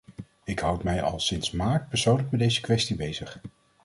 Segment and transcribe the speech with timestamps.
[0.43, 3.41] Ik houd mij al sinds maart persoonlijk met deze kwestie bezig.